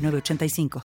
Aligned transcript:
906985. 0.00 0.82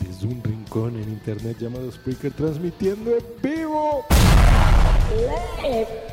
Desde 0.00 0.26
un 0.26 0.42
rincón 0.42 0.96
en 0.96 1.08
internet 1.08 1.58
llamado 1.58 1.90
Spreaker, 1.90 2.32
transmitiendo 2.32 3.16
en 3.16 3.24
vivo 3.42 4.04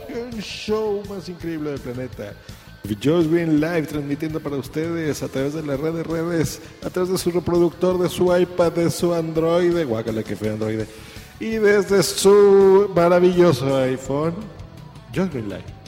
el 0.10 0.42
show 0.42 1.04
más 1.10 1.30
increíble 1.30 1.72
del 1.72 1.80
planeta. 1.80 2.34
Joe's 3.02 3.30
Green 3.30 3.62
Live 3.62 3.84
transmitiendo 3.84 4.42
para 4.42 4.58
ustedes 4.58 5.24
a 5.24 5.30
través 5.30 5.54
de 5.54 5.64
las 5.64 5.80
redes 5.80 6.06
redes, 6.06 6.62
a 6.84 6.90
través 6.90 7.12
de 7.12 7.18
su 7.18 7.32
reproductor, 7.32 7.98
de 7.98 8.10
su 8.10 8.36
iPad, 8.36 8.74
de 8.74 8.92
su 8.92 9.14
Android, 9.14 9.86
guácala 9.86 10.22
que 10.22 10.36
fue 10.36 10.50
Android, 10.50 10.82
y 11.40 11.56
desde 11.56 12.04
su 12.04 12.92
maravilloso 12.94 13.78
iPhone, 13.78 14.36
Joe's 15.16 15.32
Green 15.32 15.50
Live. 15.50 15.83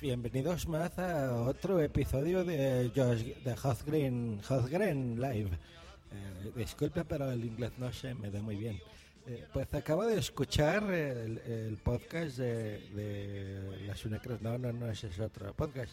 Bienvenidos 0.00 0.66
más 0.68 0.98
a 0.98 1.34
otro 1.42 1.80
episodio 1.80 2.44
de 2.44 2.90
Josh, 2.94 3.22
de 3.44 3.56
Hot 3.56 3.84
Green, 3.84 4.40
Hot 4.42 4.68
Green 4.68 5.20
Live. 5.20 5.50
Eh, 5.50 6.52
disculpe, 6.56 7.04
pero 7.04 7.30
el 7.30 7.44
inglés 7.44 7.72
no 7.78 7.92
se 7.92 8.14
me 8.14 8.30
da 8.30 8.40
muy 8.40 8.56
bien. 8.56 8.80
Eh, 9.26 9.46
pues 9.52 9.72
acabo 9.74 10.04
de 10.04 10.18
escuchar 10.18 10.84
el, 10.92 11.78
podcast 11.82 12.38
de, 12.38 13.84
las 13.86 14.04
Unecras. 14.04 14.40
No, 14.40 14.58
no, 14.58 14.72
no, 14.72 14.90
ese 14.90 15.08
es 15.08 15.20
otro 15.20 15.52
podcast. 15.52 15.92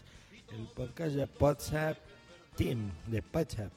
El 0.52 0.66
podcast 0.68 1.14
de 1.14 1.28
WhatsApp 1.38 1.98
Team, 2.56 2.90
de 3.06 3.22
WhatsApp. 3.32 3.72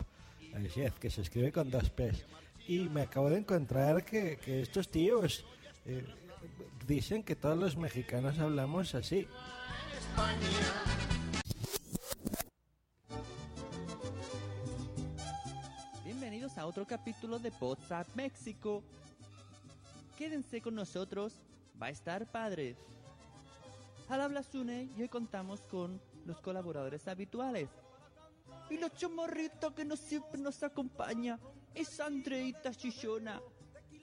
Así 0.56 0.82
es, 0.82 0.94
que 0.94 1.10
se 1.10 1.22
escribe 1.22 1.52
con 1.52 1.70
dos 1.70 1.90
P's. 1.90 2.26
Y 2.68 2.80
me 2.90 3.02
acabo 3.02 3.30
de 3.30 3.38
encontrar 3.38 4.04
que, 4.06 4.38
que 4.38 4.62
estos 4.62 4.90
tíos 4.90 5.46
eh, 5.86 6.04
dicen 6.88 7.24
que 7.24 7.36
todos 7.36 7.58
los 7.58 7.78
mexicanos 7.78 8.40
hablamos 8.40 8.96
así. 8.96 9.28
Bienvenidos 16.04 16.58
a 16.58 16.66
otro 16.66 16.86
capítulo 16.86 17.40
de 17.40 17.52
WhatsApp 17.60 18.08
México. 18.16 18.84
Quédense 20.18 20.62
con 20.62 20.76
nosotros, 20.76 21.34
va 21.82 21.88
a 21.88 21.90
estar 21.90 22.26
padre. 22.32 22.76
Al 24.10 24.22
habla 24.22 24.44
Sune 24.44 24.90
y 24.96 25.02
hoy 25.02 25.10
contamos 25.10 25.62
con 25.62 26.00
los 26.26 26.40
colaboradores 26.42 27.08
habituales. 27.08 27.70
Y 28.70 28.78
la 28.78 28.90
chomorrita 28.90 29.74
que 29.76 29.86
nos, 29.86 30.00
siempre 30.00 30.40
nos 30.40 30.62
acompaña 30.64 31.40
es 31.74 32.00
Andreita 32.00 32.74
Chichona. 32.74 33.42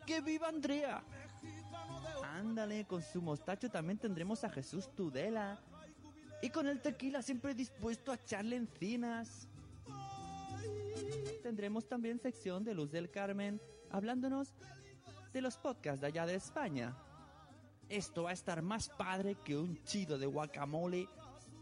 ¡Que 0.06 0.20
viva 0.20 0.48
Andrea! 0.48 1.02
Ándale, 2.22 2.84
con 2.86 3.02
su 3.02 3.20
mostacho 3.20 3.70
también 3.70 3.98
tendremos 3.98 4.42
a 4.44 4.50
Jesús 4.50 4.88
Tudela. 4.94 5.58
Y 6.42 6.50
con 6.50 6.66
el 6.66 6.80
tequila 6.80 7.22
siempre 7.22 7.54
dispuesto 7.54 8.12
a 8.12 8.14
echarle 8.14 8.56
encinas. 8.56 9.48
Tendremos 11.42 11.86
también 11.86 12.18
sección 12.18 12.64
de 12.64 12.74
Luz 12.74 12.90
del 12.90 13.10
Carmen 13.10 13.60
hablándonos 13.90 14.54
de 15.32 15.40
los 15.40 15.56
podcasts 15.58 16.00
de 16.00 16.06
allá 16.06 16.26
de 16.26 16.34
España. 16.36 16.96
Esto 17.88 18.24
va 18.24 18.30
a 18.30 18.34
estar 18.34 18.62
más 18.62 18.88
padre 18.88 19.36
que 19.44 19.56
un 19.56 19.82
chido 19.84 20.18
de 20.18 20.26
guacamole. 20.26 21.08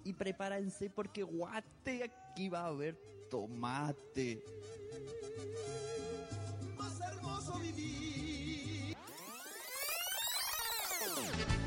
Y 0.04 0.12
prepárense 0.12 0.90
porque 0.90 1.22
guate, 1.22 2.04
aquí 2.04 2.48
va 2.48 2.60
a 2.60 2.66
haber 2.66 2.96
tomate. 3.28 4.42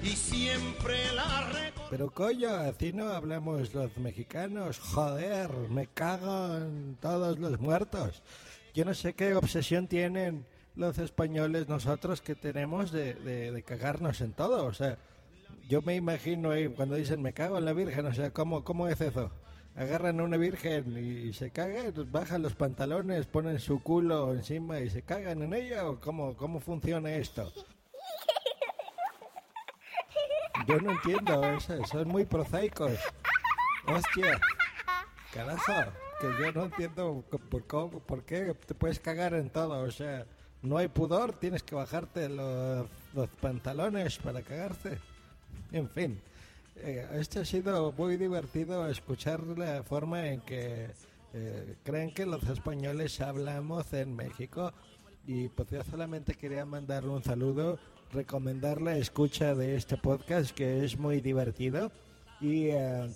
Y 0.03 0.07
siempre 0.09 0.97
la. 1.15 1.49
Pero 1.89 2.09
coño, 2.09 2.49
así 2.49 2.93
no 2.93 3.09
hablamos 3.09 3.73
los 3.73 3.95
mexicanos. 3.97 4.79
Joder, 4.79 5.49
me 5.69 5.87
cagan 5.87 6.97
todos 7.01 7.37
los 7.37 7.59
muertos. 7.59 8.23
Yo 8.73 8.85
no 8.85 8.93
sé 8.93 9.13
qué 9.13 9.35
obsesión 9.35 9.87
tienen 9.87 10.45
los 10.75 10.97
españoles 10.97 11.67
nosotros 11.67 12.21
que 12.21 12.35
tenemos 12.35 12.91
de, 12.91 13.13
de- 13.15 13.51
de 13.51 13.63
cagarnos 13.63 14.21
en 14.21 14.31
todo. 14.33 14.65
O 14.65 14.73
sea, 14.73 14.97
yo 15.67 15.81
me 15.81 15.95
imagino 15.95 16.51
ahí 16.51 16.69
cuando 16.69 16.95
dicen 16.95 17.21
me 17.21 17.33
cago 17.33 17.57
en 17.57 17.65
la 17.65 17.73
Virgen, 17.73 18.05
o 18.05 18.13
sea, 18.13 18.31
¿cómo, 18.31 18.63
cómo 18.63 18.87
es 18.87 19.01
eso? 19.01 19.31
Agarran 19.75 20.19
a 20.19 20.23
una 20.23 20.35
virgen 20.35 20.97
y, 20.97 21.31
se 21.31 21.49
cagan, 21.51 21.93
bajan 22.11 22.41
los 22.41 22.55
pantalones, 22.55 23.25
ponen 23.25 23.57
su 23.59 23.81
culo 23.81 24.33
encima 24.33 24.81
y 24.81 24.89
se 24.89 25.01
cagan 25.01 25.41
en 25.43 25.53
ella 25.53 25.87
o 25.87 25.97
cómo, 25.97 26.35
cómo 26.35 26.59
funciona 26.59 27.13
esto? 27.15 27.49
Yo 30.67 30.79
no 30.79 30.91
entiendo 30.91 31.43
eso, 31.45 31.85
son 31.85 32.07
muy 32.07 32.25
prosaicos. 32.25 32.91
Hostia, 33.87 34.39
carajo, 35.33 35.91
que 36.19 36.27
yo 36.39 36.51
no 36.51 36.65
entiendo 36.65 37.23
por, 37.49 38.23
qué 38.23 38.55
te 38.65 38.75
puedes 38.75 38.99
cagar 38.99 39.33
en 39.33 39.49
todo. 39.49 39.81
O 39.81 39.91
sea, 39.91 40.25
no 40.61 40.77
hay 40.77 40.87
pudor, 40.87 41.33
tienes 41.33 41.63
que 41.63 41.75
bajarte 41.75 42.29
los, 42.29 42.87
pantalones 43.41 44.17
para 44.19 44.41
cagarse. 44.41 44.99
En 45.71 45.89
fin, 45.89 46.21
eh, 46.77 47.07
este 47.13 47.39
ha 47.39 47.45
sido 47.45 47.91
muy 47.93 48.17
divertido 48.17 48.87
escuchar 48.87 49.41
la 49.41 49.83
forma 49.83 50.27
en 50.27 50.41
que 50.41 50.91
eh, 51.33 51.75
creen 51.83 52.13
que 52.13 52.25
los 52.25 52.43
españoles 52.43 53.19
hablamos 53.21 53.91
en 53.93 54.15
México. 54.15 54.73
Y 55.25 55.49
pues 55.49 55.69
yo 55.69 55.83
solamente 55.83 56.33
quería 56.35 56.65
mandarle 56.65 57.09
un 57.09 57.23
saludo, 57.23 57.79
recomendar 58.13 58.81
la 58.81 58.97
escucha 58.97 59.55
de 59.55 59.75
este 59.75 59.97
podcast 59.97 60.51
que 60.51 60.83
es 60.83 60.97
muy 60.97 61.21
divertido 61.21 61.91
y 62.39 62.67
eh, 62.67 63.09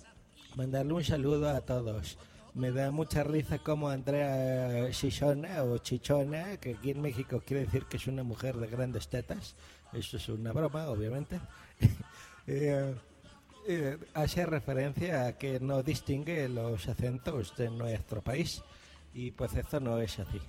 mandarle 0.56 0.94
un 0.94 1.04
saludo 1.04 1.50
a 1.50 1.60
todos. 1.60 2.18
Me 2.54 2.72
da 2.72 2.90
mucha 2.90 3.22
risa 3.22 3.58
como 3.58 3.90
Andrea 3.90 4.90
Chichona 4.90 5.62
o 5.62 5.76
Chichona, 5.78 6.56
que 6.56 6.74
aquí 6.74 6.92
en 6.92 7.02
México 7.02 7.42
quiere 7.44 7.66
decir 7.66 7.84
que 7.84 7.98
es 7.98 8.06
una 8.06 8.22
mujer 8.22 8.56
de 8.56 8.66
grandes 8.66 9.08
tetas. 9.08 9.56
Eso 9.92 10.16
es 10.16 10.28
una 10.28 10.52
broma, 10.52 10.88
obviamente. 10.88 11.40
Eh, 12.48 12.94
eh, 13.66 13.98
hace 14.14 14.46
referencia 14.46 15.26
a 15.26 15.32
que 15.32 15.58
no 15.58 15.82
distingue 15.82 16.48
los 16.48 16.86
acentos 16.86 17.56
de 17.56 17.68
nuestro 17.68 18.22
país 18.22 18.62
y 19.12 19.32
pues 19.32 19.52
eso 19.56 19.80
no 19.80 19.98
es 19.98 20.20
así. 20.20 20.40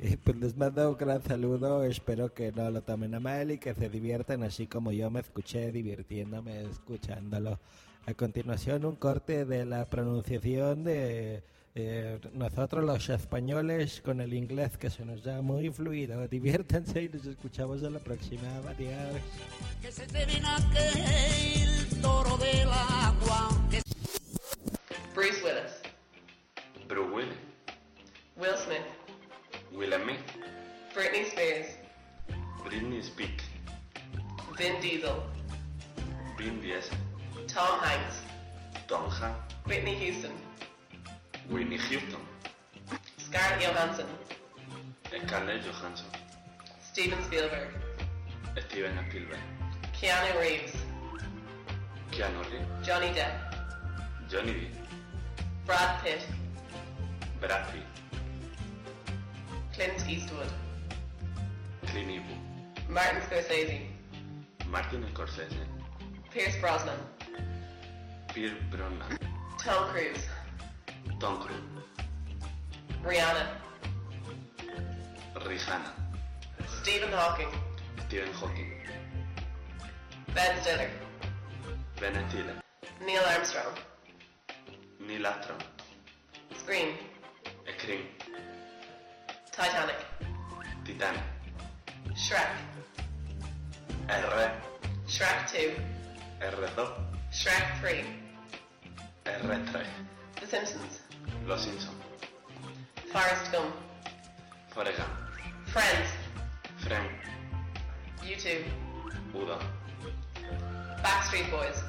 Eh, 0.00 0.16
pues 0.22 0.36
les 0.36 0.56
mando 0.56 0.90
un 0.90 0.96
gran 0.96 1.22
saludo, 1.24 1.82
espero 1.82 2.32
que 2.32 2.52
no 2.52 2.70
lo 2.70 2.82
tomen 2.82 3.14
a 3.16 3.20
mal 3.20 3.50
y 3.50 3.58
que 3.58 3.74
se 3.74 3.88
diviertan 3.88 4.44
así 4.44 4.68
como 4.68 4.92
yo 4.92 5.10
me 5.10 5.20
escuché 5.20 5.72
divirtiéndome 5.72 6.62
escuchándolo. 6.62 7.58
A 8.06 8.14
continuación 8.14 8.84
un 8.84 8.94
corte 8.94 9.44
de 9.44 9.66
la 9.66 9.84
pronunciación 9.86 10.84
de 10.84 11.42
eh, 11.74 12.18
nosotros 12.32 12.84
los 12.84 13.08
españoles 13.08 14.00
con 14.04 14.20
el 14.20 14.34
inglés 14.34 14.76
que 14.78 14.88
se 14.88 15.04
nos 15.04 15.22
da 15.24 15.42
muy 15.42 15.70
fluido. 15.70 16.26
Diviértanse 16.28 17.02
y 17.02 17.08
nos 17.08 17.26
escuchamos 17.26 17.82
en 17.82 17.94
la 17.94 17.98
próxima. 18.00 18.48
Adiós. 18.68 19.20
Que 19.82 19.92
se 19.92 20.06
te 20.06 20.26
ven 20.26 20.44
aquel 20.44 22.00
toro 22.00 22.36
del 22.38 22.68
agua. 22.68 23.48
Que 23.70 23.82
Bruce 25.14 25.44
Willis, 25.44 25.77
Vin 34.58 34.80
Diesel, 34.80 35.22
Vin 36.36 36.60
Diesel, 36.60 36.96
Tom 37.46 37.78
Hanks, 37.78 38.22
Tom 38.88 39.08
Hanks, 39.08 39.54
Whitney 39.66 39.94
Houston, 39.94 40.32
Whitney 41.48 41.78
Houston, 41.78 42.20
Scarlett 43.18 43.62
Johansson, 43.62 44.06
Scarlett 45.06 45.62
Johansson, 45.62 46.08
Steven 46.82 47.22
Spielberg, 47.22 47.68
Steven 48.68 48.98
Spielberg, 49.08 49.38
Keanu 49.94 50.40
Reeves, 50.40 50.74
Keanu 52.10 52.40
Reeves, 52.50 52.66
Johnny 52.82 53.14
Depp, 53.14 53.54
Johnny 54.28 54.52
Depp, 54.54 55.66
Brad 55.66 56.02
Pitt, 56.02 56.26
Brad 57.40 57.64
Pitt, 57.70 57.86
Clint 59.72 60.10
Eastwood, 60.10 60.50
Clint 61.86 62.10
Eastwood, 62.10 62.88
Martin 62.88 63.20
Scorsese, 63.22 63.97
Martin 64.70 65.02
Scorsese, 65.14 65.64
Pierce 66.30 66.56
Brosnan, 66.60 66.98
Pierce 68.34 68.52
Brosnan, 68.70 69.18
Tom 69.58 69.88
Cruise, 69.88 70.26
Tom 71.18 71.38
Cruise, 71.40 71.58
Rihanna, 73.02 73.46
Rihanna, 75.36 75.90
Stephen 76.82 77.10
Hawking, 77.12 77.48
Stephen 78.06 78.32
Hawking, 78.34 78.72
Ben 80.34 80.60
Stiller, 80.60 80.90
Ben 81.98 82.28
Stiller, 82.28 82.60
Neil 83.04 83.22
Armstrong, 83.34 83.72
Neil 85.00 85.26
Armstrong, 85.26 85.62
Scream, 86.58 86.94
Scream, 87.78 88.00
Titanic, 89.50 89.96
Titanic, 90.84 91.22
Shrek, 92.14 92.48
R, 94.10 94.52
Shrek 95.18 95.50
2, 95.50 95.72
R2, 96.46 96.90
Shrek 97.32 97.80
3, 97.80 98.04
R3, 99.24 99.84
The 100.38 100.46
Simpsons, 100.46 101.00
Los 101.44 101.64
Simpsons, 101.64 101.96
Forrest 103.10 103.50
Gump, 103.50 103.74
Forrest 104.68 104.96
Gump, 104.96 105.10
Friends, 105.66 106.08
Frank, 106.76 107.10
U2, 108.22 108.62
Udo, 109.34 109.58
Backstreet 111.02 111.50
Boys, 111.50 111.82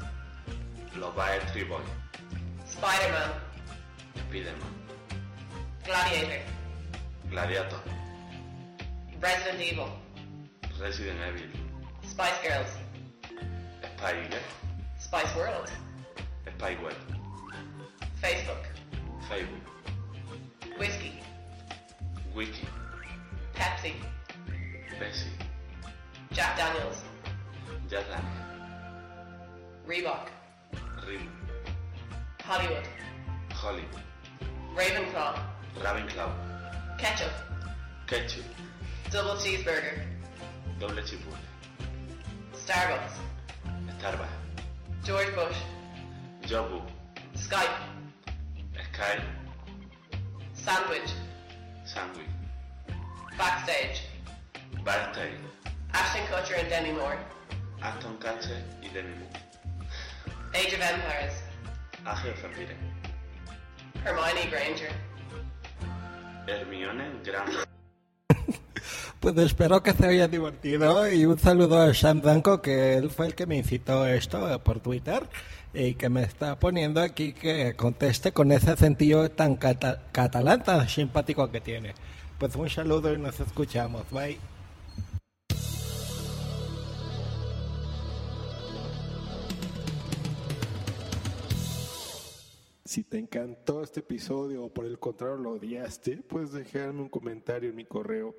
Los 0.97 1.13
Backstreet 1.13 1.69
Boys, 1.69 1.85
Spider-Man, 2.65 3.29
Spiderman, 4.15 4.73
Gladiator, 5.85 6.41
Gladiator, 7.29 7.79
Resident 9.21 9.61
Evil, 9.61 9.89
Resident 10.81 11.19
Evil, 11.27 11.61
Spice 12.01 12.41
Girls, 12.41 12.88
Spy 13.99 14.15
Spice 14.97 15.35
World, 15.35 15.69
Spy 16.55 16.77
Web, 16.81 16.95
Facebook, 18.21 18.63
Facebook, 19.27 20.79
Whiskey, 20.79 21.19
Wiki, 22.33 22.65
Pepsi, 23.53 23.91
Pepsi, 24.97 25.27
Jack 26.31 26.55
Daniels, 26.55 27.03
Jack 27.89 28.05
Daniels, 28.07 28.25
Reebok, 29.85 30.29
Reebok, 31.05 31.27
Hollywood, 32.41 32.87
Hollywood, 33.51 34.03
Ravenclaw, 34.77 35.41
Ravenclaw, 35.81 36.31
Ketchup, 36.97 37.33
Ketchup, 38.07 38.45
Double 39.11 39.35
Cheeseburger, 39.35 39.99
Doble 40.79 41.01
Chipotle, 41.01 41.35
Starbucks, 42.53 43.19
Starbucks, 43.99 44.27
George 45.03 45.35
Bush, 45.35 45.57
Jobu, 46.43 46.81
Skype, 47.35 47.75
Sky, 48.93 49.21
Sandwich, 50.53 51.11
Sandwich, 51.83 52.29
Backstage, 53.37 54.03
Backstage, 54.85 55.33
Ashton 55.93 56.21
Kutcher 56.27 56.59
and 56.59 56.69
Demi 56.69 56.93
Moore, 56.93 57.17
Ashton 57.81 58.15
Kutcher 58.19 58.61
y 58.81 58.87
Demi 58.93 59.09
Moore, 59.19 60.35
Age 60.55 60.73
of 60.73 60.79
Empires, 60.79 61.33
Age 62.07 62.29
of 62.29 62.43
Empires, 62.45 62.69
Hermione 64.05 64.49
Granger. 64.49 64.93
Hermione 66.47 67.11
Grande, 67.21 67.69
Pues 69.19 69.36
espero 69.38 69.83
que 69.83 69.92
se 69.94 70.06
haya 70.07 70.27
divertido 70.30 71.12
y 71.12 71.25
un 71.25 71.38
saludo 71.38 71.81
a 71.81 71.94
Sam 71.94 72.21
Danko, 72.21 72.62
que 72.62 72.94
él 72.95 73.10
fue 73.10 73.27
el 73.27 73.36
que 73.36 73.45
me 73.45 73.57
incitó 73.57 74.06
esto 74.07 74.62
por 74.63 74.80
Twitter 74.80 75.24
y 75.74 75.95
que 75.95 76.07
me 76.10 76.24
está 76.24 76.57
poniendo 76.57 77.01
aquí 77.01 77.33
que 77.33 77.74
conteste 77.75 78.31
con 78.31 78.51
ese 78.54 78.77
sentido 78.77 79.30
tan 79.30 79.56
cata- 79.57 80.04
catalán, 80.13 80.63
tan 80.63 80.88
simpático 80.88 81.51
que 81.51 81.60
tiene. 81.60 81.94
Pues 82.38 82.56
un 82.56 82.69
saludo 82.69 83.13
y 83.13 83.18
nos 83.18 83.38
escuchamos. 83.42 84.10
Bye. 84.10 84.39
Si 92.86 93.04
te 93.04 93.19
encantó 93.19 93.83
este 93.83 94.00
episodio 94.00 94.66
o 94.66 94.74
por 94.74 94.86
el 94.86 94.98
contrario 94.98 95.36
lo 95.38 95.51
odiaste, 95.51 96.18
puedes 96.18 96.51
dejarme 96.51 97.01
un 97.01 97.10
comentario 97.10 97.69
en 97.69 97.75
mi 97.75 97.86
correo 97.86 98.36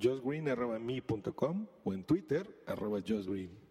josgreen.me.com 0.00 1.66
o 1.84 1.92
en 1.92 2.04
Twitter 2.04 2.62
arroba 2.66 3.00
josgreen. 3.06 3.69